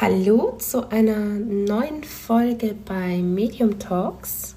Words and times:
Hallo 0.00 0.56
zu 0.58 0.90
einer 0.90 1.18
neuen 1.18 2.02
Folge 2.02 2.74
bei 2.86 3.18
Medium 3.18 3.78
Talks. 3.78 4.56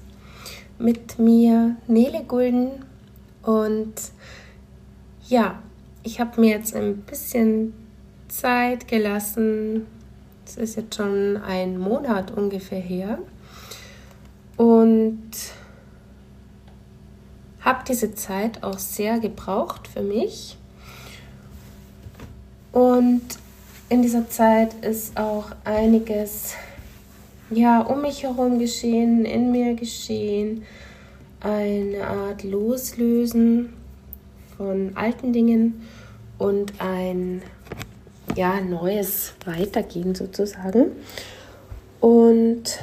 Mit 0.78 1.18
mir 1.18 1.76
Nele 1.86 2.24
Gulden 2.24 2.84
und 3.42 3.94
ja, 5.28 5.62
ich 6.02 6.20
habe 6.20 6.40
mir 6.40 6.50
jetzt 6.50 6.74
ein 6.74 7.02
bisschen 7.02 7.74
Zeit 8.28 8.88
gelassen. 8.88 9.86
Es 10.46 10.56
ist 10.56 10.76
jetzt 10.76 10.96
schon 10.96 11.36
ein 11.36 11.78
Monat 11.78 12.30
ungefähr 12.30 12.80
her. 12.80 13.18
Und 14.56 15.30
habe 17.60 17.84
diese 17.86 18.14
Zeit 18.14 18.64
auch 18.64 18.78
sehr 18.78 19.20
gebraucht 19.20 19.86
für 19.86 20.02
mich. 20.02 20.56
Und 22.72 23.22
in 23.88 24.02
dieser 24.02 24.28
Zeit 24.28 24.74
ist 24.84 25.16
auch 25.16 25.50
einiges 25.64 26.54
ja 27.50 27.80
um 27.82 28.02
mich 28.02 28.24
herum 28.24 28.58
geschehen, 28.58 29.24
in 29.24 29.52
mir 29.52 29.74
geschehen, 29.74 30.64
eine 31.40 32.04
Art 32.06 32.42
Loslösen 32.42 33.72
von 34.56 34.92
alten 34.96 35.32
Dingen 35.32 35.86
und 36.38 36.72
ein 36.80 37.42
ja 38.34 38.60
neues 38.60 39.34
Weitergehen 39.44 40.14
sozusagen. 40.14 40.86
Und 42.00 42.78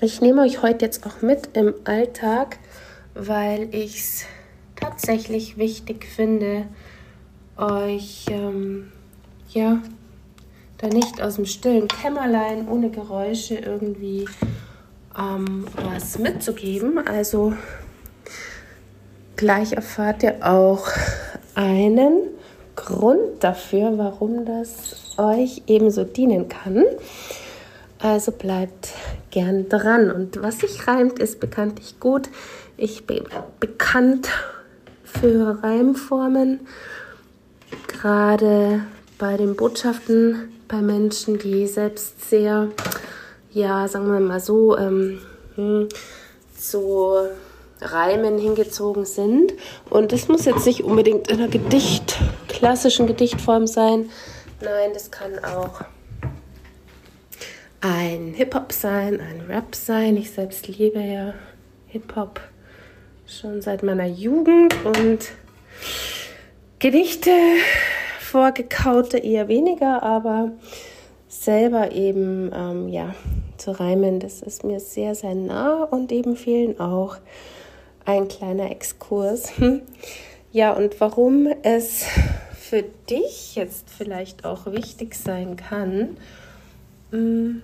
ich 0.00 0.20
nehme 0.20 0.42
euch 0.42 0.62
heute 0.62 0.84
jetzt 0.84 1.06
auch 1.06 1.22
mit 1.22 1.50
im 1.54 1.74
Alltag, 1.84 2.58
weil 3.14 3.68
ich 3.72 4.00
es 4.00 4.24
tatsächlich 4.76 5.58
wichtig 5.58 6.06
finde, 6.06 6.66
euch 7.56 8.26
ähm, 8.30 8.92
ja, 9.58 9.82
da 10.78 10.86
nicht 10.86 11.20
aus 11.20 11.34
dem 11.34 11.46
stillen 11.46 11.88
Kämmerlein 11.88 12.68
ohne 12.68 12.90
Geräusche 12.90 13.56
irgendwie 13.56 14.28
ähm, 15.18 15.66
was 15.74 16.18
mitzugeben. 16.18 16.98
Also 16.98 17.54
gleich 19.34 19.72
erfahrt 19.72 20.22
ihr 20.22 20.36
auch 20.46 20.86
einen 21.56 22.20
Grund 22.76 23.42
dafür, 23.42 23.98
warum 23.98 24.44
das 24.44 25.14
euch 25.18 25.62
ebenso 25.66 26.04
dienen 26.04 26.48
kann. 26.48 26.84
Also 27.98 28.30
bleibt 28.30 28.90
gern 29.32 29.68
dran. 29.68 30.12
Und 30.12 30.40
was 30.40 30.60
sich 30.60 30.86
reimt, 30.86 31.18
ist 31.18 31.40
bekanntlich 31.40 31.98
gut. 31.98 32.28
Ich 32.76 33.08
bin 33.08 33.24
bekannt 33.58 34.28
für 35.02 35.60
Reimformen. 35.64 36.60
Gerade 37.88 38.82
bei 39.18 39.36
den 39.36 39.56
Botschaften 39.56 40.52
bei 40.68 40.76
Menschen, 40.76 41.38
die 41.38 41.66
selbst 41.66 42.30
sehr, 42.30 42.68
ja, 43.52 43.88
sagen 43.88 44.12
wir 44.12 44.20
mal 44.20 44.40
so, 44.40 44.76
ähm, 44.78 45.20
hm, 45.56 45.88
Reimen 47.80 48.38
hingezogen 48.38 49.04
sind. 49.04 49.54
Und 49.90 50.12
das 50.12 50.28
muss 50.28 50.44
jetzt 50.44 50.66
nicht 50.66 50.84
unbedingt 50.84 51.28
in 51.30 51.38
einer 51.38 51.48
Gedicht, 51.48 52.16
klassischen 52.48 53.06
Gedichtform 53.06 53.66
sein. 53.66 54.10
Nein, 54.60 54.90
das 54.92 55.10
kann 55.10 55.38
auch 55.44 55.82
ein 57.80 58.34
Hip-Hop 58.34 58.72
sein, 58.72 59.20
ein 59.20 59.42
Rap 59.48 59.74
sein. 59.74 60.16
Ich 60.16 60.32
selbst 60.32 60.66
liebe 60.66 61.00
ja 61.00 61.34
Hip-Hop 61.86 62.40
schon 63.26 63.62
seit 63.62 63.82
meiner 63.82 64.06
Jugend 64.06 64.74
und 64.84 65.30
Gedichte 66.78 67.30
vorgekaute 68.28 69.18
eher 69.18 69.48
weniger, 69.48 70.02
aber 70.02 70.52
selber 71.28 71.92
eben 71.92 72.50
ähm, 72.54 72.88
ja 72.88 73.14
zu 73.56 73.72
reimen, 73.72 74.20
das 74.20 74.42
ist 74.42 74.64
mir 74.64 74.80
sehr, 74.80 75.14
sehr 75.14 75.34
nah 75.34 75.84
und 75.84 76.12
eben 76.12 76.36
fehlen 76.36 76.78
auch 76.80 77.16
ein 78.04 78.28
kleiner 78.28 78.70
Exkurs. 78.70 79.52
Ja, 80.50 80.72
und 80.72 80.98
warum 80.98 81.46
es 81.62 82.06
für 82.58 82.82
dich 83.10 83.54
jetzt 83.54 83.90
vielleicht 83.90 84.46
auch 84.46 84.64
wichtig 84.72 85.14
sein 85.14 85.56
kann, 85.56 86.16
mm, 87.10 87.60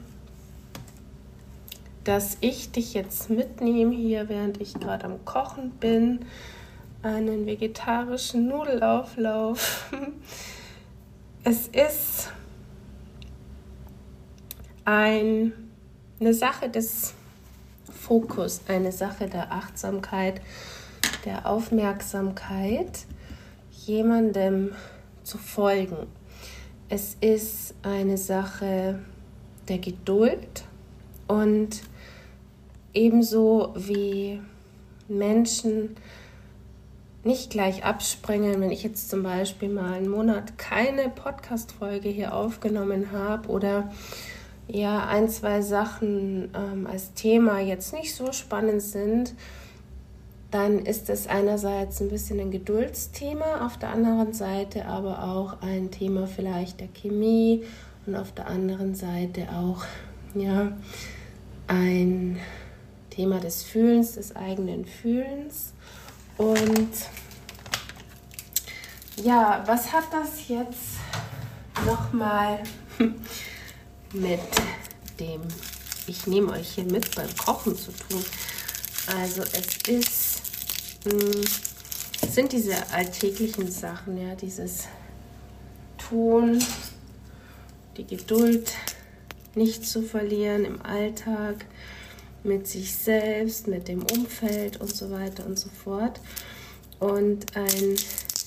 dass 2.05 2.37
ich 2.43 2.73
dich 2.73 2.93
jetzt 2.93 3.31
mitnehme 3.31 3.95
hier, 3.95 4.29
während 4.29 4.61
ich 4.61 4.75
gerade 4.75 5.07
am 5.07 5.25
Kochen 5.25 5.71
bin, 5.81 6.27
einen 7.05 7.47
vegetarischen 7.47 8.49
Nudelauflauf. 8.49 9.91
Es 11.45 11.69
ist 11.69 12.33
ein, 14.87 15.53
eine 16.19 16.33
Sache 16.33 16.71
des 16.71 17.13
Fokus, 17.93 18.63
eine 18.69 18.91
Sache 18.91 19.29
der 19.29 19.53
Achtsamkeit, 19.53 20.41
der 21.27 21.47
Aufmerksamkeit, 21.47 23.05
jemandem 23.85 24.73
zu 25.23 25.37
folgen. 25.37 26.07
Es 26.89 27.19
ist 27.21 27.75
eine 27.83 28.17
Sache 28.17 29.01
der 29.69 29.79
Geduld 29.79 30.65
und 31.29 31.83
ebenso 32.95 33.75
wie 33.77 34.41
Menschen 35.09 35.97
nicht 37.25 37.51
gleich 37.51 37.85
abspringen, 37.85 38.61
wenn 38.61 38.71
ich 38.71 38.83
jetzt 38.83 39.09
zum 39.09 39.23
Beispiel 39.23 39.69
mal 39.69 39.95
einen 39.95 40.09
Monat 40.09 40.59
keine 40.59 41.09
Podcast-Folge 41.09 42.09
hier 42.09 42.35
aufgenommen 42.35 43.13
habe 43.13 43.49
oder 43.49 43.91
ja 44.69 45.07
ein, 45.07 45.29
zwei 45.29 45.63
Sachen 45.63 46.51
ähm, 46.55 46.87
als 46.87 47.15
Thema 47.15 47.61
jetzt 47.61 47.93
nicht 47.93 48.15
so 48.15 48.33
spannend 48.33 48.83
sind, 48.83 49.35
dann 50.51 50.79
ist 50.79 51.11
es 51.11 51.27
einerseits 51.27 52.01
ein 52.01 52.09
bisschen 52.09 52.39
ein 52.39 52.51
Geduldsthema, 52.51 53.67
auf 53.67 53.79
der 53.79 53.89
anderen 53.89 54.33
Seite 54.33 54.87
aber 54.87 55.25
auch 55.25 55.63
ein 55.63 55.91
Thema 55.91 56.27
vielleicht 56.27 56.81
der 56.81 56.89
Chemie 56.89 57.65
und 58.07 58.15
auf 58.15 58.33
der 58.33 58.47
anderen 58.47 58.95
Seite 58.95 59.49
auch 59.53 59.85
ja 60.35 60.73
ein 61.67 62.39
Thema 63.11 63.41
des 63.41 63.63
Fühlens, 63.63 64.13
des 64.13 64.37
eigenen 64.37 64.85
Fühlens. 64.85 65.73
Und 66.37 66.91
ja, 69.17 69.63
was 69.67 69.93
hat 69.93 70.05
das 70.13 70.49
jetzt 70.49 70.99
nochmal 71.87 72.63
mit 74.13 74.41
dem, 75.21 75.43
ich 76.07 76.27
nehme 76.27 76.53
euch 76.53 76.71
hier 76.71 76.85
mit 76.85 77.15
beim 77.15 77.35
Kochen 77.37 77.77
zu 77.77 77.93
tun? 77.93 78.25
Also 79.07 79.43
es 79.43 79.89
ist, 79.89 80.43
mh, 81.05 81.47
sind 82.31 82.53
diese 82.53 82.75
alltäglichen 82.91 83.71
Sachen, 83.71 84.17
ja, 84.19 84.35
dieses 84.35 84.89
Tun, 85.99 86.63
die 87.97 88.07
Geduld 88.07 88.73
nicht 89.55 89.87
zu 89.87 90.03
verlieren 90.03 90.65
im 90.65 90.83
Alltag, 90.83 91.65
mit 92.45 92.67
sich 92.67 92.95
selbst, 92.95 93.67
mit 93.67 93.89
dem 93.89 94.03
Umfeld 94.03 94.81
und 94.81 94.95
so 94.95 95.11
weiter 95.11 95.45
und 95.47 95.59
so 95.59 95.69
fort. 95.71 96.21
Und 97.01 97.57
ein 97.57 97.97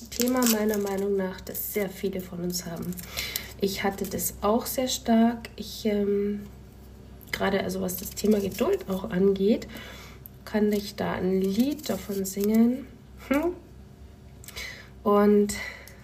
Thema 0.09 0.45
meiner 0.51 0.77
Meinung 0.77 1.17
nach, 1.17 1.41
das 1.41 1.73
sehr 1.73 1.89
viele 1.89 2.21
von 2.21 2.39
uns 2.39 2.65
haben. 2.65 2.95
Ich 3.59 3.83
hatte 3.83 4.05
das 4.05 4.35
auch 4.41 4.65
sehr 4.65 4.87
stark. 4.87 5.49
Ich 5.55 5.85
ähm, 5.85 6.41
gerade 7.31 7.63
also 7.63 7.81
was 7.81 7.97
das 7.97 8.11
Thema 8.11 8.39
Geduld 8.39 8.89
auch 8.89 9.09
angeht, 9.09 9.67
kann 10.45 10.71
ich 10.71 10.95
da 10.95 11.13
ein 11.13 11.41
Lied 11.41 11.89
davon 11.89 12.25
singen. 12.25 12.87
Hm. 13.27 13.53
Und 15.03 15.53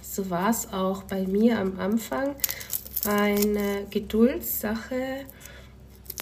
so 0.01 0.29
war 0.29 0.49
es 0.49 0.71
auch 0.71 1.03
bei 1.03 1.25
mir 1.25 1.59
am 1.59 1.79
Anfang 1.79 2.35
eine 3.05 3.85
Geduldssache 3.89 5.25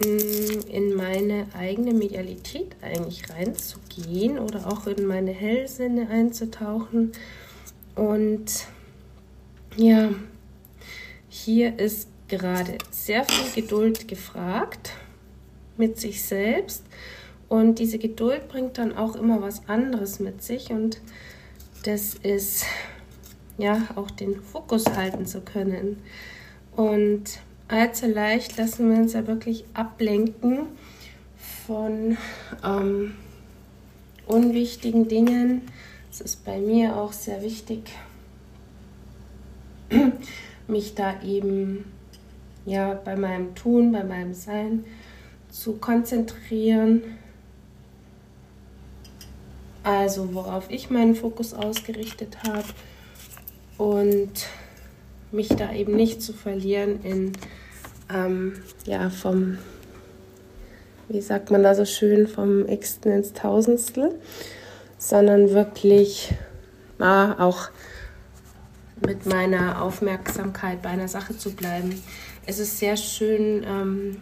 in 0.02 0.96
meine 0.96 1.48
eigene 1.58 1.94
Medialität 1.94 2.76
eigentlich 2.82 3.30
reinzugehen 3.30 4.40
oder 4.40 4.68
auch 4.68 4.88
in 4.88 5.06
meine 5.06 5.32
Hellsinne 5.32 6.10
einzutauchen. 6.10 7.12
Und 7.96 8.66
ja, 9.78 10.10
hier 11.30 11.80
ist 11.80 12.08
gerade 12.28 12.78
sehr 12.90 13.26
viel 13.26 13.62
Geduld 13.62 14.08
gefragt 14.08 14.94
mit 15.78 16.00
sich 16.00 16.24
selbst. 16.24 16.84
Und 17.50 17.80
diese 17.80 17.98
Geduld 17.98 18.48
bringt 18.48 18.78
dann 18.78 18.96
auch 18.96 19.16
immer 19.16 19.42
was 19.42 19.68
anderes 19.68 20.20
mit 20.20 20.42
sich. 20.42 20.72
Und 20.72 21.02
das 21.84 22.14
ist 22.16 22.66
ja 23.58 23.88
auch 23.96 24.10
den 24.12 24.42
Fokus 24.42 24.86
halten 24.86 25.26
zu 25.26 25.42
können. 25.42 25.98
Und 26.76 27.40
allzu 27.72 28.08
leicht 28.08 28.58
lassen 28.58 28.92
wir 28.92 28.98
uns 28.98 29.14
ja 29.14 29.26
wirklich 29.26 29.66
ablenken 29.74 30.68
von 31.66 32.18
ähm, 32.64 33.16
unwichtigen 34.28 35.08
Dingen. 35.08 35.62
Es 36.12 36.22
ist 36.22 36.44
bei 36.44 36.60
mir 36.60 36.98
auch 36.98 37.14
sehr 37.14 37.42
wichtig, 37.42 37.92
mich 40.68 40.96
da 40.96 41.22
eben 41.24 41.86
ja, 42.66 42.94
bei 42.94 43.16
meinem 43.16 43.56
Tun, 43.56 43.92
bei 43.92 44.04
meinem 44.04 44.34
Sein 44.34 44.84
zu 45.50 45.74
konzentrieren. 45.74 47.02
Also 49.84 50.34
worauf 50.34 50.70
ich 50.70 50.90
meinen 50.90 51.16
Fokus 51.16 51.54
ausgerichtet 51.54 52.38
habe 52.44 52.68
und 53.78 54.48
mich 55.32 55.48
da 55.48 55.74
eben 55.74 55.96
nicht 55.96 56.22
zu 56.22 56.34
verlieren 56.34 57.02
in, 57.04 57.32
ähm, 58.14 58.54
ja, 58.86 59.10
vom, 59.10 59.58
wie 61.10 61.22
sagt 61.22 61.52
man 61.52 61.64
da 61.64 61.76
so 61.76 61.86
schön, 61.86 62.28
vom 62.28 62.66
Xten 62.68 63.12
ins 63.12 63.34
Tausendstel, 63.34 64.20
sondern 64.98 65.52
wirklich 65.52 66.34
ja, 67.00 67.36
auch 67.40 67.70
mit 69.06 69.26
meiner 69.26 69.82
Aufmerksamkeit 69.82 70.82
bei 70.82 70.90
einer 70.90 71.08
Sache 71.08 71.38
zu 71.38 71.52
bleiben. 71.52 72.02
Es 72.46 72.60
ist 72.60 72.78
sehr 72.78 72.98
schön 72.98 73.64
ähm, 73.68 74.18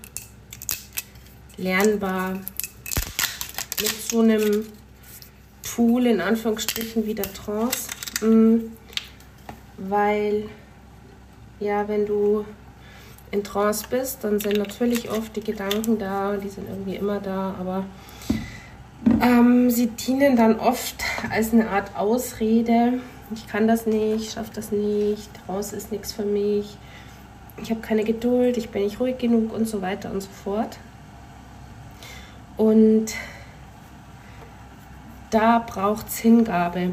lernbar 1.58 2.40
mit 3.82 3.94
so 4.10 4.22
einem 4.22 4.66
Tool 5.64 6.06
in 6.06 6.22
Anführungsstrichen 6.22 7.06
wie 7.06 7.14
der 7.14 7.32
Trance, 7.34 7.90
mm, 8.22 8.72
weil 9.78 10.50
ja, 11.60 11.88
wenn 11.88 12.06
du 12.06 12.46
in 13.32 13.44
Trance 13.44 13.86
bist, 13.90 14.24
dann 14.24 14.40
sind 14.40 14.58
natürlich 14.58 15.10
oft 15.12 15.36
die 15.36 15.44
Gedanken 15.44 15.98
da, 16.00 16.38
die 16.38 16.50
sind 16.50 16.68
irgendwie 16.70 16.96
immer 16.96 17.20
da, 17.20 17.56
aber 17.60 17.86
ähm, 19.22 19.70
sie 19.70 19.88
dienen 19.88 20.36
dann 20.36 20.60
oft 20.60 21.04
als 21.30 21.54
eine 21.54 21.70
Art 21.70 21.96
Ausrede. 21.96 23.00
Ich 23.34 23.48
kann 23.48 23.68
das 23.68 23.86
nicht, 23.86 24.24
ich 24.24 24.32
schaffe 24.32 24.52
das 24.56 24.72
nicht, 24.72 25.30
raus 25.48 25.74
ist 25.74 25.92
nichts 25.92 26.12
für 26.12 26.26
mich, 26.26 26.78
ich 27.62 27.70
habe 27.70 27.82
keine 27.82 28.04
Geduld, 28.04 28.58
ich 28.58 28.70
bin 28.70 28.84
nicht 28.84 29.00
ruhig 29.00 29.18
genug 29.18 29.54
und 29.54 29.68
so 29.68 29.82
weiter 29.82 30.12
und 30.12 30.22
so 30.22 30.30
fort. 30.30 30.78
Und 32.58 33.14
da 35.30 35.60
braucht 35.60 36.08
es 36.08 36.18
Hingabe. 36.18 36.92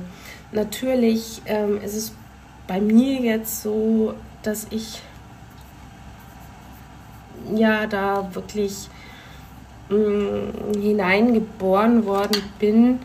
Natürlich 0.52 1.42
ähm, 1.46 1.80
ist 1.82 1.94
es 1.94 2.12
bei 2.66 2.80
mir 2.80 3.20
jetzt 3.20 3.62
so, 3.62 4.14
dass 4.42 4.66
ich 4.70 5.00
ja 7.54 7.86
da 7.86 8.34
wirklich 8.34 8.88
mh, 9.88 10.80
hineingeboren 10.80 12.06
worden 12.06 12.42
bin, 12.58 13.00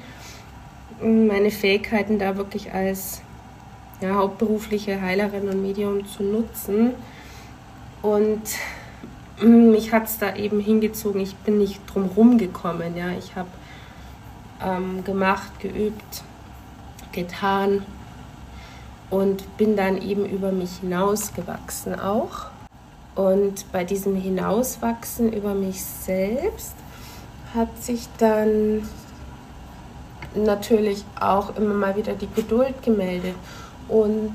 meine 1.01 1.51
Fähigkeiten 1.51 2.19
da 2.19 2.37
wirklich 2.37 2.71
als 2.73 3.21
ja, 4.01 4.15
hauptberufliche 4.15 5.01
Heilerin 5.01 5.49
und 5.49 5.61
Medium 5.61 6.05
zu 6.05 6.23
nutzen. 6.23 6.93
Und 8.01 8.41
mich 9.41 9.91
hat 9.91 10.05
es 10.05 10.17
da 10.17 10.35
eben 10.35 10.59
hingezogen. 10.59 11.21
Ich 11.21 11.35
bin 11.35 11.57
nicht 11.57 11.81
drum 11.87 12.05
rumgekommen. 12.05 12.95
Ja. 12.95 13.11
Ich 13.17 13.35
habe 13.35 13.49
ähm, 14.63 15.03
gemacht, 15.03 15.59
geübt, 15.59 16.23
getan 17.11 17.83
und 19.09 19.57
bin 19.57 19.75
dann 19.75 20.01
eben 20.01 20.25
über 20.25 20.51
mich 20.51 20.77
hinausgewachsen 20.81 21.99
auch. 21.99 22.50
Und 23.15 23.71
bei 23.71 23.83
diesem 23.83 24.15
Hinauswachsen 24.15 25.33
über 25.33 25.53
mich 25.53 25.83
selbst 25.83 26.75
hat 27.53 27.83
sich 27.83 28.07
dann 28.17 28.87
natürlich 30.33 31.03
auch 31.19 31.55
immer 31.57 31.73
mal 31.73 31.95
wieder 31.97 32.13
die 32.13 32.29
Geduld 32.33 32.81
gemeldet. 32.83 33.35
Und 33.89 34.33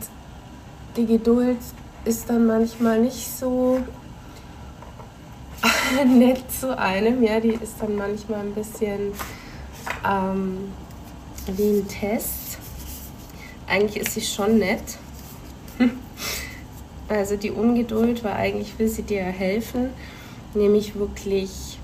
die 0.96 1.06
Geduld 1.06 1.58
ist 2.04 2.28
dann 2.28 2.46
manchmal 2.46 3.00
nicht 3.00 3.36
so 3.36 3.80
nett 6.06 6.50
zu 6.52 6.76
einem. 6.78 7.22
Ja, 7.22 7.40
die 7.40 7.54
ist 7.54 7.76
dann 7.80 7.96
manchmal 7.96 8.40
ein 8.40 8.54
bisschen 8.54 9.12
ähm, 10.06 10.72
wie 11.46 11.78
ein 11.78 11.88
Test. 11.88 12.58
Eigentlich 13.66 13.96
ist 13.96 14.12
sie 14.14 14.20
schon 14.20 14.58
nett. 14.58 14.98
Also 17.08 17.36
die 17.36 17.50
Ungeduld 17.50 18.24
war 18.24 18.34
eigentlich, 18.34 18.78
will 18.78 18.88
sie 18.88 19.02
dir 19.02 19.22
helfen, 19.22 19.90
nämlich 20.54 20.96
wirklich 20.96 21.78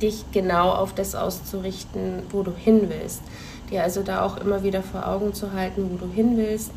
dich 0.00 0.24
genau 0.32 0.70
auf 0.70 0.92
das 0.92 1.14
auszurichten, 1.14 2.22
wo 2.30 2.42
du 2.42 2.52
hin 2.52 2.88
willst. 2.88 3.22
Dir 3.70 3.82
also 3.82 4.02
da 4.02 4.22
auch 4.22 4.36
immer 4.36 4.62
wieder 4.62 4.82
vor 4.82 5.08
Augen 5.08 5.34
zu 5.34 5.52
halten, 5.52 5.90
wo 5.90 6.06
du 6.06 6.12
hin 6.12 6.36
willst. 6.36 6.70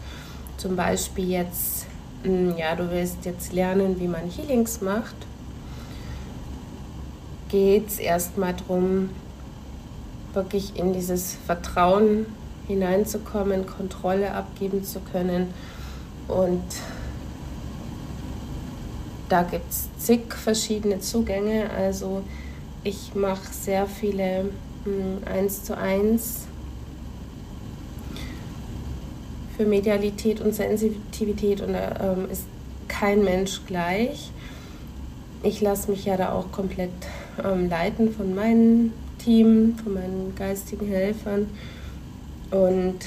Zum 0.58 0.76
Beispiel 0.76 1.30
jetzt, 1.30 1.86
hm, 2.24 2.58
ja, 2.58 2.76
du 2.76 2.90
willst 2.90 3.26
jetzt 3.26 3.54
lernen, 3.54 4.00
wie 4.00 4.08
man 4.08 4.30
Healings 4.30 4.82
macht. 4.82 5.16
Geht 7.50 7.88
es 7.88 8.00
erstmal 8.00 8.54
darum, 8.54 9.10
wirklich 10.34 10.76
in 10.76 10.94
dieses 10.94 11.38
Vertrauen 11.46 12.26
hineinzukommen, 12.68 13.66
Kontrolle 13.66 14.34
abgeben 14.34 14.84
zu 14.84 15.00
können. 15.00 15.54
Und 16.28 16.64
da 19.30 19.44
gibt 19.44 19.70
es 19.70 19.90
zig 19.98 20.34
verschiedene 20.34 21.00
Zugänge. 21.00 21.70
Also 21.70 22.24
ich 22.84 23.16
mache 23.16 23.52
sehr 23.52 23.86
viele 23.88 24.46
mh, 24.86 25.30
1 25.30 25.64
zu 25.64 25.78
1 25.78 26.48
für 29.58 29.66
Medialität 29.66 30.40
und 30.40 30.54
Sensitivität 30.54 31.62
und 31.62 31.76
ähm, 31.76 32.30
ist 32.32 32.46
kein 32.88 33.24
Mensch 33.24 33.62
gleich. 33.66 34.32
Ich 35.44 35.62
lasse 35.62 35.92
mich 35.92 36.06
ja 36.06 36.16
da 36.16 36.32
auch 36.34 36.52
komplett 36.52 36.92
ähm, 37.44 37.70
leiten 37.70 38.14
von 38.14 38.36
meinen 38.36 38.94
Team, 39.18 39.76
von 39.84 39.96
meinen 39.96 40.34
geistigen 40.36 40.88
Helfern. 40.88 41.50
Und 42.52 43.00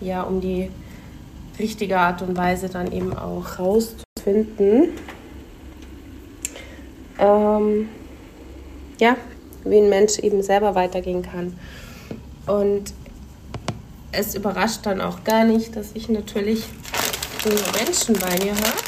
ja, 0.00 0.22
um 0.22 0.40
die 0.40 0.70
richtige 1.60 1.98
Art 1.98 2.22
und 2.22 2.36
Weise 2.36 2.68
dann 2.68 2.92
eben 2.92 3.16
auch 3.16 3.58
rauszufinden, 3.58 4.88
ähm, 7.18 7.88
ja, 8.98 9.16
wie 9.64 9.78
ein 9.78 9.88
Mensch 9.88 10.18
eben 10.18 10.42
selber 10.42 10.74
weitergehen 10.74 11.22
kann. 11.22 11.58
Und 12.46 12.92
es 14.12 14.34
überrascht 14.34 14.84
dann 14.84 15.00
auch 15.00 15.22
gar 15.24 15.44
nicht, 15.44 15.76
dass 15.76 15.90
ich 15.94 16.08
natürlich 16.08 16.64
Menschen 17.78 18.18
bei 18.18 18.44
mir 18.44 18.54
habe, 18.54 18.78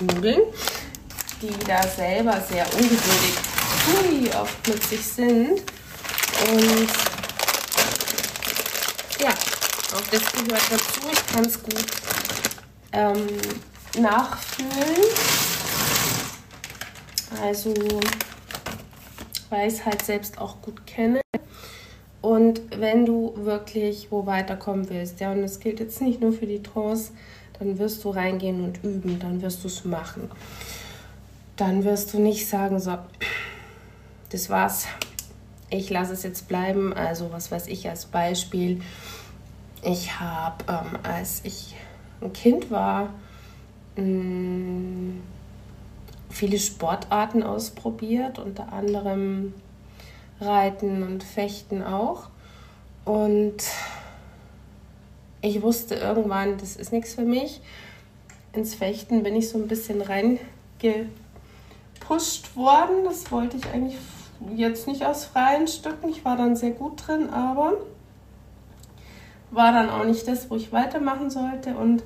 die 0.00 0.14
Nudeln 0.14 0.42
die 1.42 1.64
da 1.66 1.82
selber 1.82 2.40
sehr 2.50 2.66
ungeduldig 2.74 4.34
oft 4.40 4.68
mit 4.68 4.82
sich 4.84 5.04
sind. 5.04 5.62
Und 6.52 6.88
auch 9.94 10.06
das 10.10 10.32
gehört 10.32 10.62
dazu. 10.70 11.00
Ich 11.12 11.26
kann 11.26 11.44
es 11.44 11.62
gut 11.62 11.84
ähm, 12.92 13.26
nachfühlen. 13.98 15.04
Also, 17.42 17.74
weil 19.48 19.68
ich 19.68 19.74
es 19.74 19.86
halt 19.86 20.02
selbst 20.02 20.38
auch 20.38 20.60
gut 20.62 20.86
kenne. 20.86 21.20
Und 22.20 22.60
wenn 22.78 23.06
du 23.06 23.32
wirklich 23.36 24.08
wo 24.10 24.26
weiterkommen 24.26 24.88
willst, 24.90 25.20
ja, 25.20 25.32
und 25.32 25.42
das 25.42 25.60
gilt 25.60 25.80
jetzt 25.80 26.00
nicht 26.00 26.20
nur 26.20 26.32
für 26.32 26.46
die 26.46 26.62
Trance, 26.62 27.12
dann 27.58 27.78
wirst 27.78 28.04
du 28.04 28.10
reingehen 28.10 28.62
und 28.62 28.82
üben, 28.84 29.18
dann 29.18 29.40
wirst 29.42 29.64
du 29.64 29.68
es 29.68 29.84
machen 29.84 30.30
dann 31.60 31.84
wirst 31.84 32.14
du 32.14 32.18
nicht 32.18 32.48
sagen, 32.48 32.80
so, 32.80 32.96
das 34.30 34.48
war's, 34.48 34.86
ich 35.68 35.90
lasse 35.90 36.14
es 36.14 36.22
jetzt 36.22 36.48
bleiben. 36.48 36.94
Also 36.94 37.30
was 37.32 37.50
weiß 37.50 37.66
ich 37.66 37.88
als 37.88 38.06
Beispiel. 38.06 38.80
Ich 39.82 40.20
habe, 40.20 40.64
ähm, 40.68 40.98
als 41.02 41.40
ich 41.44 41.74
ein 42.20 42.32
Kind 42.32 42.70
war, 42.70 43.14
mh, 43.96 44.04
mm, 44.04 45.22
viele 46.28 46.58
Sportarten 46.58 47.42
ausprobiert, 47.42 48.38
unter 48.38 48.72
anderem 48.72 49.54
Reiten 50.40 51.02
und 51.02 51.24
Fechten 51.24 51.82
auch. 51.82 52.28
Und 53.04 53.64
ich 55.42 55.62
wusste 55.62 55.94
irgendwann, 55.94 56.58
das 56.58 56.76
ist 56.76 56.92
nichts 56.92 57.14
für 57.14 57.24
mich. 57.24 57.60
Ins 58.52 58.74
Fechten 58.74 59.22
bin 59.22 59.34
ich 59.34 59.48
so 59.48 59.58
ein 59.58 59.68
bisschen 59.68 60.02
reinge 60.02 60.38
gepusht 60.78 62.56
worden. 62.56 63.04
Das 63.04 63.30
wollte 63.32 63.56
ich 63.56 63.66
eigentlich 63.66 63.96
jetzt 64.56 64.86
nicht 64.86 65.04
aus 65.04 65.24
freien 65.24 65.68
Stücken. 65.68 66.08
Ich 66.08 66.24
war 66.24 66.36
dann 66.36 66.56
sehr 66.56 66.72
gut 66.72 67.06
drin, 67.06 67.30
aber 67.30 67.74
war 69.50 69.72
dann 69.72 69.90
auch 69.90 70.04
nicht 70.04 70.26
das, 70.28 70.50
wo 70.50 70.56
ich 70.56 70.72
weitermachen 70.72 71.30
sollte 71.30 71.74
und 71.74 72.02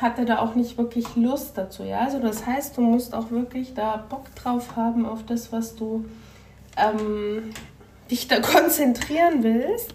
hatte 0.00 0.24
da 0.24 0.40
auch 0.40 0.54
nicht 0.54 0.76
wirklich 0.76 1.16
Lust 1.16 1.56
dazu. 1.56 1.84
Ja, 1.84 2.00
also 2.00 2.18
das 2.18 2.46
heißt, 2.46 2.76
du 2.76 2.80
musst 2.80 3.14
auch 3.14 3.30
wirklich 3.30 3.74
da 3.74 3.96
Bock 3.96 4.34
drauf 4.34 4.76
haben 4.76 5.06
auf 5.06 5.24
das, 5.24 5.52
was 5.52 5.76
du 5.76 6.04
ähm, 6.76 7.50
dich 8.10 8.28
da 8.28 8.40
konzentrieren 8.40 9.42
willst. 9.42 9.94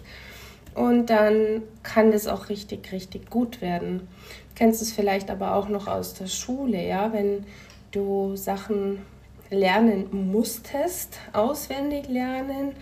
und 0.74 1.06
dann 1.10 1.62
kann 1.82 2.12
das 2.12 2.26
auch 2.26 2.48
richtig, 2.48 2.92
richtig 2.92 3.28
gut 3.30 3.60
werden. 3.60 4.00
Du 4.00 4.54
kennst 4.54 4.82
es 4.82 4.92
vielleicht 4.92 5.30
aber 5.30 5.54
auch 5.54 5.68
noch 5.68 5.86
aus 5.86 6.14
der 6.14 6.26
Schule, 6.26 6.86
ja, 6.86 7.12
wenn 7.12 7.44
du 7.92 8.36
Sachen 8.36 9.02
lernen 9.50 10.30
musstest, 10.30 11.18
auswendig 11.32 12.08
lernen. 12.08 12.72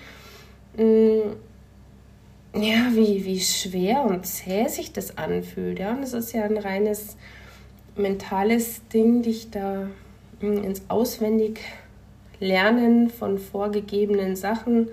Ja, 2.55 2.91
wie, 2.93 3.25
wie 3.25 3.41
schwer 3.41 4.03
und 4.03 4.27
zäh 4.27 4.69
sich 4.69 4.93
das 4.93 5.19
anfühlt. 5.19 5.79
Ja? 5.79 5.93
Und 5.93 6.03
das 6.03 6.13
ist 6.13 6.33
ja 6.33 6.45
ein 6.45 6.57
reines 6.57 7.17
mentales 7.97 8.81
Ding, 8.89 9.23
dich 9.23 9.51
da 9.51 9.89
mm, 10.41 10.65
ins 10.65 10.83
auswendig 10.89 11.61
Lernen 12.41 13.11
von 13.11 13.39
vorgegebenen 13.39 14.37
Sachen 14.37 14.89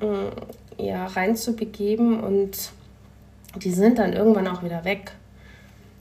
mm, 0.00 0.82
ja, 0.82 1.06
reinzubegeben 1.06 2.20
und 2.20 2.72
die 3.62 3.70
sind 3.70 3.98
dann 3.98 4.12
irgendwann 4.12 4.48
auch 4.48 4.62
wieder 4.64 4.84
weg. 4.84 5.12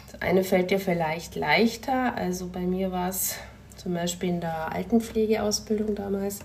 Das 0.09 0.21
eine 0.21 0.43
fällt 0.43 0.71
dir 0.71 0.79
vielleicht 0.79 1.35
leichter, 1.35 2.15
also 2.15 2.47
bei 2.47 2.61
mir 2.61 2.91
war 2.91 3.09
es 3.09 3.35
zum 3.75 3.93
Beispiel 3.93 4.29
in 4.29 4.41
der 4.41 4.71
Altenpflegeausbildung 4.71 5.95
damals, 5.95 6.39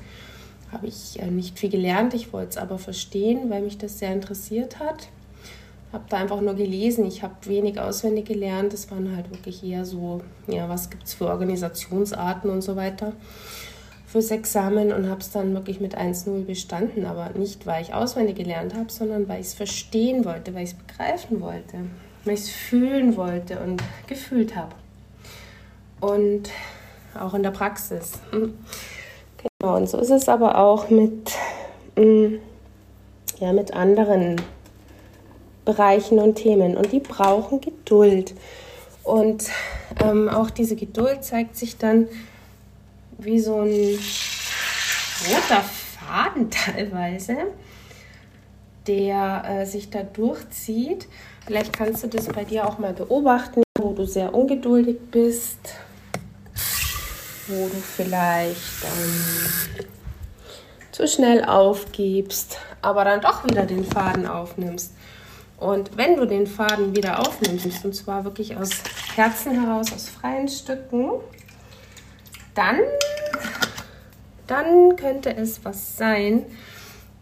habe 0.72 0.86
ich 0.86 1.20
äh, 1.20 1.30
nicht 1.30 1.58
viel 1.58 1.70
gelernt, 1.70 2.14
ich 2.14 2.32
wollte 2.32 2.50
es 2.50 2.56
aber 2.56 2.78
verstehen, 2.78 3.50
weil 3.50 3.62
mich 3.62 3.78
das 3.78 3.98
sehr 3.98 4.12
interessiert 4.12 4.78
hat. 4.78 5.08
Habe 5.92 6.04
da 6.10 6.18
einfach 6.18 6.40
nur 6.42 6.54
gelesen, 6.54 7.06
ich 7.06 7.22
habe 7.22 7.34
wenig 7.44 7.80
auswendig 7.80 8.26
gelernt, 8.26 8.74
das 8.74 8.90
waren 8.90 9.16
halt 9.16 9.30
wirklich 9.30 9.64
eher 9.64 9.86
so, 9.86 10.20
ja, 10.46 10.68
was 10.68 10.90
gibt 10.90 11.04
es 11.04 11.14
für 11.14 11.28
Organisationsarten 11.28 12.50
und 12.50 12.60
so 12.60 12.76
weiter 12.76 13.14
fürs 14.08 14.30
Examen 14.30 14.92
und 14.92 15.08
habe 15.08 15.20
es 15.20 15.30
dann 15.30 15.52
wirklich 15.52 15.80
mit 15.80 15.96
1-0 15.96 16.44
bestanden. 16.44 17.04
Aber 17.04 17.30
nicht, 17.38 17.66
weil 17.66 17.82
ich 17.82 17.92
auswendig 17.92 18.36
gelernt 18.36 18.74
habe, 18.74 18.90
sondern 18.90 19.28
weil 19.28 19.40
ich 19.40 19.48
es 19.48 19.54
verstehen 19.54 20.24
wollte, 20.24 20.54
weil 20.54 20.64
ich 20.64 20.70
es 20.70 20.76
begreifen 20.76 21.40
wollte, 21.40 21.78
weil 22.24 22.34
ich 22.34 22.40
es 22.40 22.50
fühlen 22.50 23.16
wollte 23.16 23.60
und 23.60 23.82
gefühlt 24.06 24.56
habe. 24.56 24.74
Und 26.00 26.50
auch 27.18 27.34
in 27.34 27.42
der 27.42 27.50
Praxis. 27.50 28.12
Genau, 29.38 29.76
und 29.76 29.88
so 29.88 29.98
ist 29.98 30.10
es 30.10 30.28
aber 30.28 30.58
auch 30.58 30.90
mit, 30.90 31.32
hm, 31.96 32.40
ja, 33.38 33.52
mit 33.52 33.72
anderen 33.72 34.40
Bereichen 35.64 36.18
und 36.18 36.36
Themen. 36.36 36.76
Und 36.76 36.92
die 36.92 37.00
brauchen 37.00 37.60
Geduld. 37.60 38.34
Und 39.04 39.50
ähm, 40.02 40.28
auch 40.28 40.50
diese 40.50 40.76
Geduld 40.76 41.24
zeigt 41.24 41.56
sich 41.56 41.76
dann 41.76 42.08
wie 43.18 43.38
so 43.38 43.60
ein 43.60 43.98
roter 45.28 45.62
Faden 45.62 46.50
teilweise, 46.50 47.36
der 48.86 49.44
äh, 49.46 49.66
sich 49.66 49.90
da 49.90 50.02
durchzieht. 50.02 51.08
Vielleicht 51.46 51.72
kannst 51.72 52.04
du 52.04 52.08
das 52.08 52.28
bei 52.28 52.44
dir 52.44 52.66
auch 52.66 52.78
mal 52.78 52.92
beobachten, 52.92 53.62
wo 53.78 53.92
du 53.92 54.04
sehr 54.04 54.34
ungeduldig 54.34 54.98
bist, 55.10 55.58
wo 57.48 57.68
du 57.68 57.76
vielleicht 57.76 58.84
ähm, 58.84 59.86
zu 60.92 61.08
schnell 61.08 61.44
aufgibst, 61.44 62.58
aber 62.82 63.04
dann 63.04 63.20
doch 63.20 63.44
wieder 63.44 63.66
den 63.66 63.84
Faden 63.84 64.26
aufnimmst. 64.26 64.92
Und 65.58 65.96
wenn 65.96 66.16
du 66.16 66.24
den 66.24 66.46
Faden 66.46 66.94
wieder 66.94 67.20
aufnimmst, 67.20 67.84
und 67.84 67.94
zwar 67.94 68.24
wirklich 68.24 68.56
aus 68.56 68.70
Herzen 69.16 69.60
heraus, 69.60 69.92
aus 69.92 70.08
freien 70.08 70.48
Stücken, 70.48 71.10
dann, 72.54 72.78
dann 74.46 74.96
könnte 74.96 75.34
es 75.34 75.64
was 75.64 75.96
sein, 75.96 76.46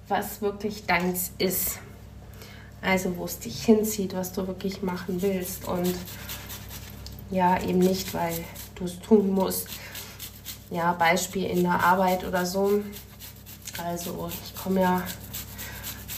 was 0.09 0.43
wirklich 0.43 0.87
deins 0.87 1.33
ist. 1.39 1.79
Also 2.83 3.17
wo 3.17 3.25
es 3.25 3.39
dich 3.39 3.65
hinzieht, 3.65 4.15
was 4.15 4.33
du 4.33 4.47
wirklich 4.47 4.83
machen 4.83 5.21
willst. 5.23 5.67
Und 5.67 5.95
ja, 7.31 7.61
eben 7.63 7.79
nicht, 7.79 8.13
weil 8.15 8.35
du 8.75 8.85
es 8.85 9.01
tun 9.01 9.31
musst. 9.31 9.69
Ja, 10.71 10.93
Beispiel 10.93 11.45
in 11.45 11.63
der 11.63 11.83
Arbeit 11.85 12.25
oder 12.25 12.45
so. 12.45 12.83
Also 13.85 14.31
ich 14.45 14.55
komme 14.61 14.81
ja 14.81 15.03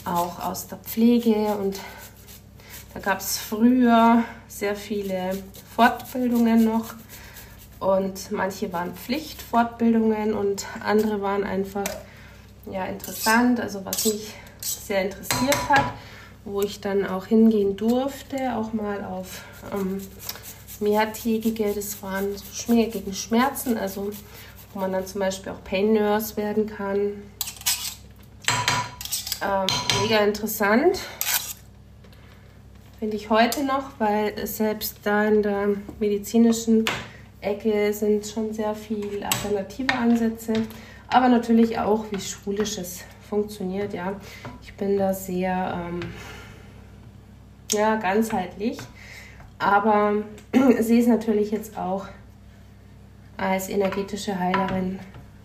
auch 0.04 0.38
aus 0.42 0.68
der 0.68 0.78
Pflege 0.78 1.34
und 1.56 1.78
da 2.94 3.00
gab 3.00 3.20
es 3.20 3.38
früher 3.38 4.24
sehr 4.46 4.74
viele 4.74 5.42
Fortbildungen 5.74 6.64
noch 6.64 6.94
und 7.80 8.32
manche 8.32 8.72
waren 8.72 8.94
Pflichtfortbildungen 8.94 10.34
und 10.34 10.66
andere 10.80 11.20
waren 11.20 11.44
einfach 11.44 11.84
ja, 12.70 12.86
interessant, 12.86 13.60
also 13.60 13.84
was 13.84 14.04
mich 14.04 14.34
sehr 14.60 15.02
interessiert 15.02 15.68
hat, 15.68 15.84
wo 16.44 16.62
ich 16.62 16.80
dann 16.80 17.06
auch 17.06 17.26
hingehen 17.26 17.76
durfte, 17.76 18.56
auch 18.56 18.72
mal 18.72 19.04
auf 19.04 19.42
ähm, 19.72 20.00
mehrtägige, 20.80 21.72
das 21.74 22.02
waren 22.02 22.36
so 22.36 22.44
Schmier 22.52 22.88
gegen 22.88 23.12
Schmerzen, 23.12 23.76
also 23.76 24.10
wo 24.72 24.80
man 24.80 24.92
dann 24.92 25.06
zum 25.06 25.20
Beispiel 25.20 25.52
auch 25.52 25.62
Pain 25.64 25.92
Nurse 25.92 26.36
werden 26.36 26.66
kann. 26.66 27.22
Ähm, 29.40 29.66
mega 30.02 30.18
interessant. 30.18 31.00
Finde 32.98 33.16
ich 33.16 33.30
heute 33.30 33.62
noch, 33.64 33.90
weil 33.98 34.46
selbst 34.46 34.98
da 35.04 35.24
in 35.24 35.42
der 35.42 35.68
medizinischen 36.00 36.84
Ecke 37.40 37.92
sind 37.92 38.26
schon 38.26 38.52
sehr 38.52 38.74
viele 38.74 39.24
alternative 39.24 39.94
Ansätze, 39.94 40.52
aber 41.06 41.28
natürlich 41.28 41.78
auch, 41.78 42.06
wie 42.10 42.20
schulisches 42.20 43.04
funktioniert. 43.28 43.94
Ja, 43.94 44.14
ich 44.62 44.74
bin 44.74 44.98
da 44.98 45.14
sehr 45.14 45.88
ähm, 45.88 46.00
ja, 47.72 47.96
ganzheitlich, 47.96 48.78
aber 49.58 50.22
sehe 50.78 51.00
es 51.00 51.06
natürlich 51.06 51.50
jetzt 51.50 51.76
auch 51.76 52.06
als 53.36 53.68
energetische 53.68 54.38
Heilerin, 54.38 54.98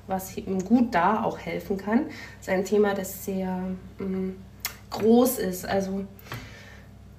was 0.07 0.35
ihm 0.37 0.63
gut 0.63 0.93
da 0.93 1.23
auch 1.23 1.39
helfen 1.39 1.77
kann. 1.77 2.07
Das 2.37 2.47
ist 2.47 2.49
ein 2.49 2.65
Thema, 2.65 2.93
das 2.93 3.25
sehr 3.25 3.59
ähm, 3.99 4.35
groß 4.89 5.39
ist. 5.39 5.65
Also 5.65 6.05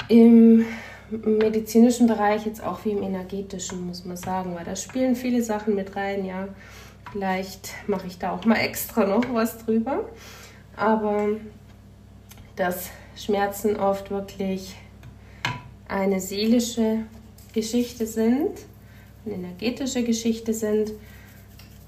im 0.08 0.66
medizinischen 1.10 2.06
Bereich 2.06 2.46
jetzt 2.46 2.62
auch 2.62 2.84
wie 2.84 2.90
im 2.90 3.02
energetischen, 3.02 3.86
muss 3.86 4.04
man 4.04 4.16
sagen, 4.16 4.54
weil 4.54 4.64
da 4.64 4.76
spielen 4.76 5.16
viele 5.16 5.42
Sachen 5.42 5.74
mit 5.74 5.96
rein, 5.96 6.24
ja. 6.24 6.48
Vielleicht 7.12 7.70
mache 7.86 8.08
ich 8.08 8.18
da 8.18 8.32
auch 8.32 8.44
mal 8.44 8.56
extra 8.56 9.06
noch 9.06 9.22
was 9.32 9.58
drüber. 9.58 10.08
Aber 10.76 11.28
dass 12.56 12.90
Schmerzen 13.16 13.76
oft 13.76 14.10
wirklich 14.10 14.74
eine 15.88 16.20
seelische 16.20 17.00
Geschichte 17.52 18.06
sind, 18.06 18.58
eine 19.24 19.34
energetische 19.34 20.02
Geschichte 20.02 20.52
sind, 20.52 20.92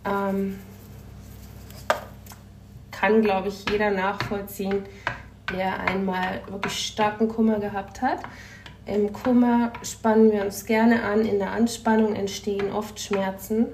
ähm, 0.04 0.58
kann, 2.90 3.22
glaube 3.22 3.48
ich, 3.48 3.68
jeder 3.70 3.90
nachvollziehen, 3.90 4.84
der 5.52 5.80
einmal 5.80 6.40
wirklich 6.48 6.86
starken 6.86 7.28
Kummer 7.28 7.58
gehabt 7.58 8.00
hat. 8.00 8.20
Im 8.86 9.12
Kummer 9.12 9.72
spannen 9.82 10.30
wir 10.30 10.44
uns 10.44 10.64
gerne 10.64 11.02
an, 11.02 11.24
in 11.24 11.38
der 11.38 11.50
Anspannung 11.50 12.14
entstehen 12.14 12.72
oft 12.72 13.00
Schmerzen 13.00 13.66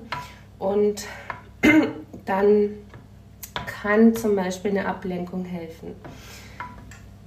und 0.59 1.05
dann 2.25 2.71
kann 3.67 4.15
zum 4.17 4.35
Beispiel 4.35 4.71
eine 4.73 4.87
Ablenkung 4.87 5.45
helfen. 5.45 5.95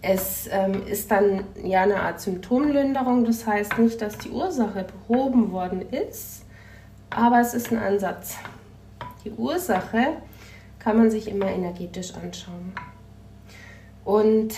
Es 0.07 0.47
ähm, 0.51 0.85
ist 0.85 1.09
dann 1.09 1.45
ja 1.63 1.81
eine 1.81 1.99
Art 1.99 2.21
Symptomlinderung, 2.21 3.25
das 3.25 3.47
heißt 3.47 3.79
nicht, 3.79 3.99
dass 4.03 4.19
die 4.19 4.29
Ursache 4.29 4.85
behoben 5.07 5.51
worden 5.51 5.81
ist, 5.81 6.43
aber 7.09 7.41
es 7.41 7.55
ist 7.55 7.71
ein 7.71 7.79
Ansatz. 7.79 8.35
Die 9.23 9.31
Ursache 9.31 10.17
kann 10.77 10.97
man 10.99 11.09
sich 11.09 11.27
immer 11.27 11.47
energetisch 11.47 12.13
anschauen. 12.13 12.73
Und 14.03 14.53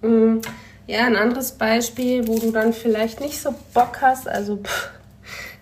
mh, 0.00 0.08
mm, 0.08 0.40
ja, 0.86 1.04
ein 1.04 1.16
anderes 1.16 1.52
Beispiel, 1.52 2.26
wo 2.26 2.38
du 2.38 2.50
dann 2.50 2.72
vielleicht 2.72 3.20
nicht 3.20 3.38
so 3.38 3.54
Bock 3.74 4.00
hast, 4.00 4.26
also 4.26 4.60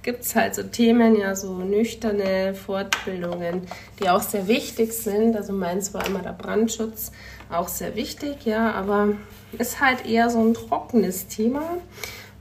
gibt 0.04 0.22
es 0.22 0.36
halt 0.36 0.54
so 0.54 0.62
Themen, 0.62 1.16
ja, 1.16 1.34
so 1.34 1.52
nüchterne 1.52 2.54
Fortbildungen, 2.54 3.62
die 3.98 4.08
auch 4.08 4.22
sehr 4.22 4.46
wichtig 4.46 4.92
sind. 4.92 5.34
Also 5.34 5.52
meins 5.52 5.92
war 5.92 6.06
immer 6.06 6.20
der 6.20 6.32
Brandschutz, 6.32 7.10
auch 7.50 7.68
sehr 7.68 7.94
wichtig, 7.94 8.44
ja, 8.44 8.72
aber 8.72 9.10
ist 9.58 9.80
halt 9.80 10.06
eher 10.06 10.30
so 10.30 10.40
ein 10.40 10.54
trockenes 10.54 11.28
Thema, 11.28 11.62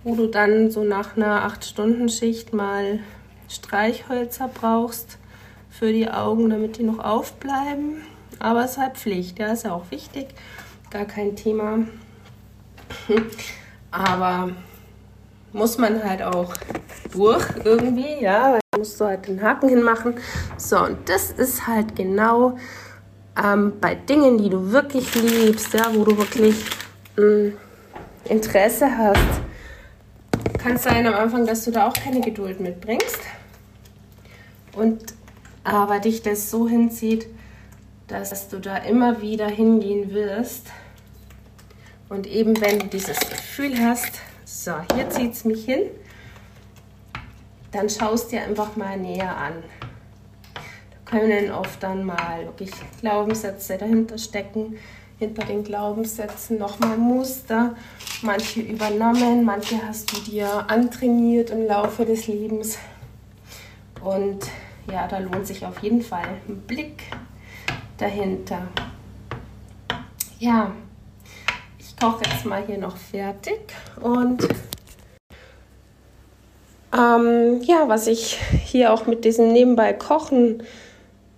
wo 0.03 0.15
du 0.15 0.27
dann 0.27 0.71
so 0.71 0.83
nach 0.83 1.15
einer 1.15 1.47
8-Stunden-Schicht 1.47 2.53
mal 2.53 2.99
Streichhölzer 3.47 4.49
brauchst 4.53 5.17
für 5.69 5.91
die 5.91 6.09
Augen, 6.09 6.49
damit 6.49 6.77
die 6.77 6.83
noch 6.83 6.99
aufbleiben. 6.99 8.01
Aber 8.39 8.65
es 8.65 8.71
ist 8.71 8.77
halt 8.77 8.97
Pflicht, 8.97 9.39
ja, 9.39 9.47
ist 9.47 9.63
ja 9.63 9.73
auch 9.73 9.91
wichtig, 9.91 10.27
gar 10.89 11.05
kein 11.05 11.35
Thema. 11.35 11.79
Aber 13.91 14.51
muss 15.53 15.77
man 15.77 16.03
halt 16.03 16.21
auch 16.21 16.53
durch 17.13 17.45
irgendwie, 17.63 18.21
ja, 18.21 18.53
weil 18.53 18.59
musst 18.77 18.99
du 18.99 19.05
halt 19.05 19.27
den 19.27 19.41
Haken 19.41 19.69
hinmachen. 19.69 20.15
So, 20.57 20.79
und 20.79 20.97
das 21.07 21.31
ist 21.31 21.65
halt 21.65 21.95
genau 21.95 22.57
ähm, 23.41 23.73
bei 23.79 23.95
Dingen, 23.95 24.37
die 24.37 24.49
du 24.49 24.71
wirklich 24.71 25.13
liebst, 25.15 25.73
ja, 25.73 25.93
wo 25.93 26.03
du 26.03 26.17
wirklich 26.17 26.55
mh, 27.17 27.25
mm, 27.25 27.53
Interesse 28.29 28.97
hast, 28.97 29.41
kann 30.57 30.75
es 30.75 30.83
sein 30.83 31.05
am 31.05 31.13
Anfang, 31.13 31.45
dass 31.45 31.65
du 31.65 31.71
da 31.71 31.87
auch 31.87 31.93
keine 31.93 32.21
Geduld 32.21 32.59
mitbringst. 32.59 33.19
Und 34.73 35.13
aber 35.63 35.99
dich 35.99 36.21
das 36.21 36.51
so 36.51 36.67
hinzieht, 36.67 37.27
dass 38.07 38.47
du 38.49 38.59
da 38.59 38.77
immer 38.77 39.21
wieder 39.21 39.47
hingehen 39.47 40.11
wirst. 40.11 40.67
Und 42.07 42.27
eben 42.27 42.59
wenn 42.61 42.79
du 42.79 42.85
dieses 42.87 43.19
Gefühl 43.19 43.79
hast, 43.79 44.19
so, 44.45 44.73
hier 44.93 45.09
zieht 45.09 45.33
es 45.33 45.43
mich 45.43 45.65
hin, 45.65 45.81
dann 47.71 47.89
schaust 47.89 48.31
dir 48.31 48.43
einfach 48.43 48.75
mal 48.75 48.97
näher 48.97 49.35
an. 49.35 49.63
Können 51.05 51.51
oft 51.51 51.81
dann 51.83 52.03
mal 52.03 52.45
wirklich 52.45 52.71
Glaubenssätze 52.99 53.77
dahinter 53.77 54.17
stecken, 54.17 54.77
hinter 55.19 55.45
den 55.45 55.63
Glaubenssätzen 55.63 56.57
nochmal 56.57 56.97
Muster, 56.97 57.75
manche 58.21 58.61
übernommen, 58.61 59.45
manche 59.45 59.75
hast 59.87 60.11
du 60.11 60.19
dir 60.21 60.65
antrainiert 60.69 61.51
im 61.51 61.67
Laufe 61.67 62.05
des 62.05 62.27
Lebens. 62.27 62.77
Und 64.03 64.49
ja, 64.91 65.07
da 65.07 65.19
lohnt 65.19 65.47
sich 65.47 65.65
auf 65.65 65.81
jeden 65.81 66.01
Fall 66.01 66.27
ein 66.47 66.57
Blick 66.61 67.03
dahinter. 67.97 68.67
Ja, 70.39 70.71
ich 71.79 71.95
koche 71.95 72.23
jetzt 72.29 72.45
mal 72.45 72.63
hier 72.65 72.77
noch 72.77 72.97
fertig 72.97 73.61
und 74.01 74.47
ähm, 76.95 77.61
ja, 77.63 77.87
was 77.87 78.07
ich 78.07 78.37
hier 78.65 78.93
auch 78.93 79.05
mit 79.05 79.25
diesem 79.25 79.51
nebenbei 79.53 79.93
Kochen 79.93 80.63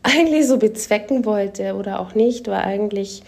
eigentlich 0.08 0.48
so 0.48 0.58
bezwecken 0.58 1.26
wollte 1.26 1.76
oder 1.76 2.00
auch 2.00 2.16
nicht, 2.16 2.48
war 2.48 2.64
eigentlich 2.64 3.24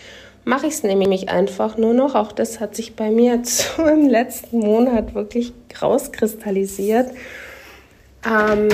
mache 0.45 0.67
ich 0.67 0.73
es 0.73 0.83
nämlich 0.83 1.29
einfach 1.29 1.77
nur 1.77 1.93
noch. 1.93 2.15
Auch 2.15 2.31
das 2.31 2.59
hat 2.59 2.75
sich 2.75 2.95
bei 2.95 3.11
mir 3.11 3.41
im 3.77 4.07
letzten 4.07 4.59
Monat 4.59 5.13
wirklich 5.13 5.53
rauskristallisiert. 5.81 7.11
Ähm, 8.25 8.69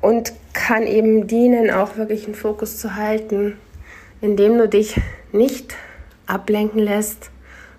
und 0.00 0.32
kann 0.52 0.86
eben 0.86 1.26
dienen, 1.26 1.70
auch 1.70 1.96
wirklich 1.96 2.26
einen 2.26 2.34
Fokus 2.34 2.78
zu 2.78 2.96
halten, 2.96 3.58
indem 4.20 4.58
du 4.58 4.68
dich 4.68 5.00
nicht 5.32 5.74
ablenken 6.26 6.80
lässt 6.80 7.30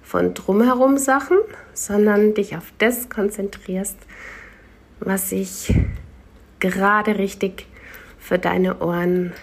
von 0.01 0.33
drumherum 0.33 0.97
Sachen, 0.97 1.37
sondern 1.73 2.33
dich 2.33 2.55
auf 2.55 2.71
das 2.79 3.09
konzentrierst, 3.09 3.97
was 4.99 5.29
sich 5.29 5.73
gerade 6.59 7.17
richtig 7.17 7.67
für 8.19 8.39
deine 8.39 8.79
Ohren 8.79 9.33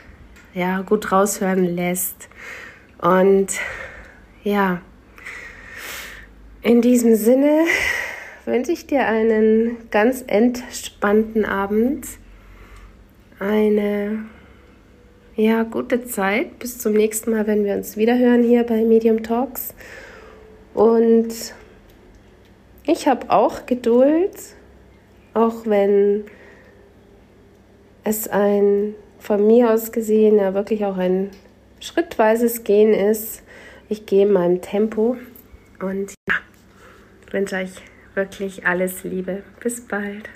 ja, 0.55 0.83
gut 0.83 1.11
raushören 1.11 1.65
lässt. 1.65 2.29
Und 2.99 3.49
ja, 4.43 4.81
in 6.63 6.81
diesem 6.81 7.17
Sinne 7.17 7.65
wünsche 8.45 8.73
ich 8.73 8.87
dir 8.87 9.07
einen 9.07 9.77
ganz 9.91 10.25
entspannten 10.27 11.45
Abend, 11.45 12.07
eine 13.39 14.25
ja, 15.37 15.65
gute 15.65 16.05
Zeit. 16.05 16.59
Bis 16.59 16.79
zum 16.79 16.93
nächsten 16.93 17.33
Mal, 17.33 17.47
wenn 17.47 17.65
wir 17.65 17.75
uns 17.75 17.97
wieder 17.97 18.17
hören 18.17 18.43
hier 18.43 18.63
bei 18.65 18.85
Medium 18.85 19.23
Talks. 19.23 19.75
Und 20.73 21.33
ich 22.87 23.09
habe 23.09 23.31
auch 23.31 23.67
Geduld, 23.67 24.35
auch 25.33 25.67
wenn 25.67 26.25
es 28.05 28.29
ein 28.29 28.95
von 29.19 29.47
mir 29.47 29.71
aus 29.71 29.91
gesehen 29.91 30.37
ja 30.37 30.55
wirklich 30.55 30.85
auch 30.85 30.99
ein 30.99 31.31
schrittweises 31.81 32.63
Gehen 32.63 32.93
ist. 32.93 33.43
Ich 33.89 34.07
gehe 34.07 34.27
in 34.27 34.33
meinem 34.33 34.61
Tempo 34.61 35.17
und 35.81 36.15
ja, 36.29 36.35
wünsche 37.31 37.57
euch 37.57 37.73
wirklich 38.15 38.67
alles 38.67 39.05
Liebe. 39.05 39.43
Bis 39.61 39.81
bald. 39.81 40.29